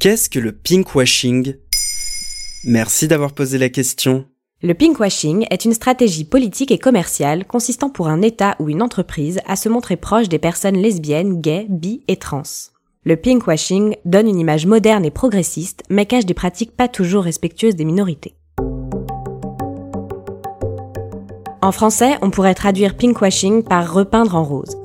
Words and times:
Qu'est-ce 0.00 0.30
que 0.30 0.38
le 0.38 0.52
pinkwashing? 0.52 1.56
Merci 2.64 3.06
d'avoir 3.06 3.32
posé 3.32 3.58
la 3.58 3.68
question. 3.68 4.24
Le 4.62 4.72
pinkwashing 4.72 5.46
est 5.50 5.66
une 5.66 5.74
stratégie 5.74 6.24
politique 6.24 6.70
et 6.70 6.78
commerciale 6.78 7.44
consistant 7.44 7.90
pour 7.90 8.08
un 8.08 8.22
État 8.22 8.56
ou 8.60 8.70
une 8.70 8.80
entreprise 8.80 9.40
à 9.46 9.56
se 9.56 9.68
montrer 9.68 9.98
proche 9.98 10.30
des 10.30 10.38
personnes 10.38 10.78
lesbiennes, 10.78 11.42
gays, 11.42 11.66
bi 11.68 12.02
et 12.08 12.16
trans. 12.16 12.44
Le 13.04 13.16
pinkwashing 13.16 13.94
donne 14.06 14.28
une 14.28 14.38
image 14.38 14.64
moderne 14.64 15.04
et 15.04 15.10
progressiste, 15.10 15.82
mais 15.90 16.06
cache 16.06 16.24
des 16.24 16.32
pratiques 16.32 16.74
pas 16.74 16.88
toujours 16.88 17.24
respectueuses 17.24 17.76
des 17.76 17.84
minorités. 17.84 18.36
En 21.60 21.72
français, 21.72 22.16
on 22.22 22.30
pourrait 22.30 22.54
traduire 22.54 22.96
pinkwashing 22.96 23.62
par 23.62 23.92
repeindre 23.92 24.34
en 24.34 24.44
rose. 24.44 24.80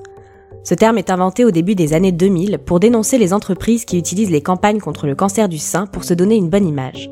Ce 0.66 0.74
terme 0.74 0.98
est 0.98 1.12
inventé 1.12 1.46
au 1.46 1.52
début 1.52 1.76
des 1.76 1.94
années 1.94 2.12
2000 2.12 2.58
pour 2.58 2.80
dénoncer 2.80 3.20
les 3.20 3.34
entreprises 3.34 3.86
qui 3.86 4.00
utilisent 4.00 4.32
les 4.32 4.42
campagnes 4.42 4.80
contre 4.80 5.06
le 5.06 5.14
cancer 5.14 5.48
du 5.48 5.60
sein 5.60 5.86
pour 5.86 6.04
se 6.04 6.16
donner 6.16 6.36
une 6.38 6.50
bonne 6.50 6.68
image. 6.68 7.12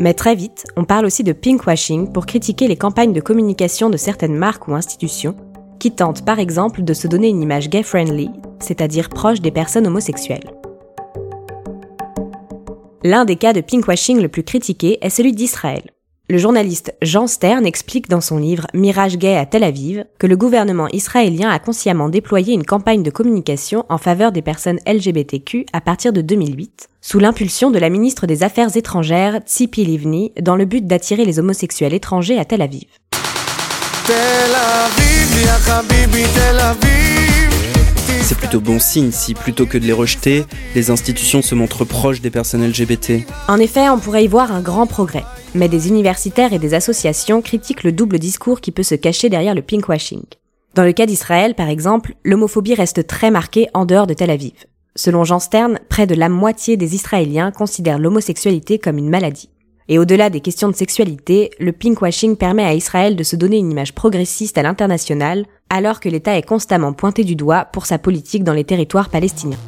Mais 0.00 0.14
très 0.14 0.34
vite, 0.34 0.64
on 0.74 0.84
parle 0.84 1.04
aussi 1.04 1.22
de 1.22 1.34
pinkwashing 1.34 2.10
pour 2.10 2.24
critiquer 2.24 2.66
les 2.66 2.76
campagnes 2.76 3.12
de 3.12 3.20
communication 3.20 3.90
de 3.90 3.98
certaines 3.98 4.34
marques 4.34 4.66
ou 4.66 4.74
institutions 4.74 5.36
qui 5.78 5.92
tentent 5.92 6.24
par 6.24 6.38
exemple 6.38 6.82
de 6.82 6.94
se 6.94 7.06
donner 7.06 7.28
une 7.28 7.42
image 7.42 7.68
gay-friendly, 7.68 8.30
c'est-à-dire 8.60 9.10
proche 9.10 9.42
des 9.42 9.50
personnes 9.50 9.86
homosexuelles. 9.86 10.50
L'un 13.04 13.26
des 13.26 13.36
cas 13.36 13.52
de 13.52 13.60
pinkwashing 13.60 14.22
le 14.22 14.28
plus 14.28 14.42
critiqué 14.42 14.96
est 15.02 15.10
celui 15.10 15.34
d'Israël. 15.34 15.93
Le 16.30 16.38
journaliste 16.38 16.94
Jean 17.02 17.26
Stern 17.26 17.66
explique 17.66 18.08
dans 18.08 18.22
son 18.22 18.38
livre 18.38 18.66
Mirage 18.72 19.18
gay 19.18 19.36
à 19.36 19.44
Tel 19.44 19.62
Aviv 19.62 20.06
que 20.18 20.26
le 20.26 20.38
gouvernement 20.38 20.88
israélien 20.88 21.50
a 21.50 21.58
consciemment 21.58 22.08
déployé 22.08 22.54
une 22.54 22.64
campagne 22.64 23.02
de 23.02 23.10
communication 23.10 23.84
en 23.90 23.98
faveur 23.98 24.32
des 24.32 24.40
personnes 24.40 24.78
LGBTQ 24.86 25.66
à 25.74 25.82
partir 25.82 26.14
de 26.14 26.22
2008, 26.22 26.88
sous 27.02 27.18
l'impulsion 27.18 27.70
de 27.70 27.78
la 27.78 27.90
ministre 27.90 28.26
des 28.26 28.42
Affaires 28.42 28.74
étrangères 28.74 29.40
Tzipi 29.46 29.84
Livni, 29.84 30.32
dans 30.40 30.56
le 30.56 30.64
but 30.64 30.86
d'attirer 30.86 31.26
les 31.26 31.38
homosexuels 31.38 31.92
étrangers 31.92 32.38
à 32.38 32.46
Tel 32.46 32.62
Aviv. 32.62 32.86
C'est 38.24 38.36
plutôt 38.36 38.60
bon 38.60 38.80
signe 38.80 39.12
si, 39.12 39.34
plutôt 39.34 39.66
que 39.66 39.78
de 39.78 39.86
les 39.86 39.92
rejeter, 39.92 40.44
les 40.74 40.90
institutions 40.90 41.42
se 41.42 41.54
montrent 41.54 41.84
proches 41.84 42.20
des 42.20 42.30
personnes 42.30 42.66
LGBT. 42.66 43.24
En 43.48 43.60
effet, 43.60 43.88
on 43.88 43.98
pourrait 43.98 44.24
y 44.24 44.28
voir 44.28 44.50
un 44.50 44.60
grand 44.60 44.86
progrès 44.88 45.24
mais 45.54 45.68
des 45.68 45.88
universitaires 45.88 46.52
et 46.52 46.58
des 46.58 46.74
associations 46.74 47.40
critiquent 47.40 47.84
le 47.84 47.92
double 47.92 48.18
discours 48.18 48.60
qui 48.60 48.72
peut 48.72 48.82
se 48.82 48.94
cacher 48.94 49.28
derrière 49.28 49.54
le 49.54 49.62
pinkwashing. 49.62 50.24
Dans 50.74 50.84
le 50.84 50.92
cas 50.92 51.06
d'Israël, 51.06 51.54
par 51.54 51.68
exemple, 51.68 52.14
l'homophobie 52.24 52.74
reste 52.74 53.06
très 53.06 53.30
marquée 53.30 53.68
en 53.74 53.86
dehors 53.86 54.08
de 54.08 54.14
Tel 54.14 54.30
Aviv. 54.30 54.66
Selon 54.96 55.24
Jean 55.24 55.38
Stern, 55.38 55.78
près 55.88 56.06
de 56.06 56.14
la 56.14 56.28
moitié 56.28 56.76
des 56.76 56.94
Israéliens 56.94 57.52
considèrent 57.52 57.98
l'homosexualité 57.98 58.78
comme 58.78 58.98
une 58.98 59.08
maladie. 59.08 59.50
Et 59.88 59.98
au-delà 59.98 60.30
des 60.30 60.40
questions 60.40 60.68
de 60.68 60.74
sexualité, 60.74 61.50
le 61.60 61.72
pinkwashing 61.72 62.36
permet 62.36 62.64
à 62.64 62.74
Israël 62.74 63.16
de 63.16 63.22
se 63.22 63.36
donner 63.36 63.58
une 63.58 63.70
image 63.70 63.94
progressiste 63.94 64.56
à 64.56 64.62
l'international, 64.62 65.44
alors 65.74 65.98
que 65.98 66.08
l'État 66.08 66.38
est 66.38 66.46
constamment 66.46 66.92
pointé 66.92 67.24
du 67.24 67.34
doigt 67.34 67.64
pour 67.64 67.86
sa 67.86 67.98
politique 67.98 68.44
dans 68.44 68.52
les 68.52 68.64
territoires 68.64 69.08
palestiniens. 69.08 69.58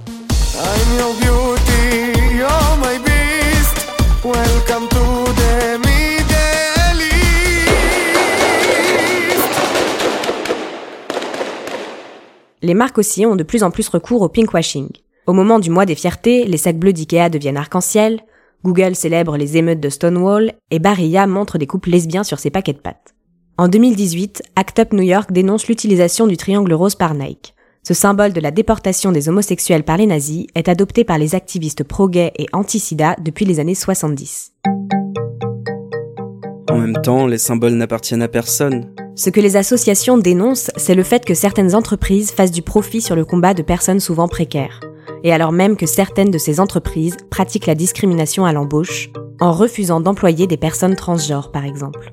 les 12.63 12.75
marques 12.75 12.99
aussi 12.99 13.25
ont 13.25 13.37
de 13.37 13.45
plus 13.45 13.63
en 13.63 13.71
plus 13.71 13.89
recours 13.89 14.23
au 14.23 14.29
pinkwashing. 14.29 14.89
Au 15.27 15.33
moment 15.33 15.61
du 15.61 15.71
mois 15.71 15.87
des 15.87 15.95
fiertés, 15.95 16.45
les 16.45 16.57
sacs 16.57 16.79
bleus 16.79 16.93
d'IKEA 16.93 17.29
deviennent 17.29 17.57
arc-en-ciel, 17.57 18.21
Google 18.65 18.97
célèbre 18.97 19.37
les 19.37 19.57
émeutes 19.57 19.81
de 19.81 19.89
Stonewall 19.89 20.53
et 20.73 20.81
Barilla 20.81 21.29
montre 21.29 21.59
des 21.59 21.69
couples 21.69 21.91
lesbiens 21.91 22.25
sur 22.25 22.41
ses 22.41 22.51
paquets 22.51 22.73
de 22.73 22.79
pâtes. 22.79 23.16
En 23.59 23.69
2018, 23.69 24.43
Act 24.55 24.79
Up 24.81 24.93
New 24.93 25.03
York 25.03 25.33
dénonce 25.33 25.67
l'utilisation 25.67 26.27
du 26.27 26.37
triangle 26.37 26.75
rose 26.75 26.95
par 26.95 27.15
Nike. 27.15 27.55
Ce 27.83 27.95
symbole 27.95 28.35
de 28.35 28.41
la 28.41 28.51
déportation 28.51 29.13
des 29.13 29.31
homosexuels 29.31 29.83
par 29.83 29.97
les 29.97 30.05
nazis 30.05 30.47
est 30.55 30.69
adopté 30.69 31.05
par 31.05 31.17
les 31.17 31.35
activistes 31.35 31.83
pro-gays 31.83 32.33
et 32.37 32.49
anti-sida 32.53 33.17
depuis 33.19 33.47
les 33.47 33.59
années 33.59 33.75
70. 33.75 34.53
En 36.69 36.77
même 36.77 37.01
temps, 37.03 37.27
les 37.27 37.39
symboles 37.39 37.73
n'appartiennent 37.73 38.21
à 38.21 38.29
personne. 38.29 38.93
Ce 39.15 39.31
que 39.31 39.41
les 39.41 39.57
associations 39.57 40.19
dénoncent, 40.19 40.71
c'est 40.77 40.95
le 40.95 41.03
fait 41.03 41.25
que 41.25 41.33
certaines 41.33 41.75
entreprises 41.75 42.33
fassent 42.33 42.51
du 42.51 42.61
profit 42.61 43.01
sur 43.01 43.17
le 43.17 43.25
combat 43.25 43.55
de 43.55 43.63
personnes 43.63 44.01
souvent 44.01 44.29
précaires. 44.29 44.81
Et 45.25 45.33
alors 45.33 45.53
même 45.53 45.79
que 45.79 45.87
certaines 45.87 46.31
de 46.31 46.37
ces 46.37 46.61
entreprises 46.61 47.17
pratiquent 47.31 47.67
la 47.67 47.75
discrimination 47.75 48.45
à 48.45 48.53
l'embauche, 48.53 49.09
en 49.41 49.53
refusant 49.53 50.01
d'employer 50.01 50.47
des 50.47 50.59
personnes 50.59 50.97
transgenres 50.97 51.51
par 51.53 51.65
exemple. 51.65 52.13